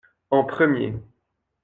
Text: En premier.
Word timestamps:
En 0.31 0.43
premier. 0.43 0.95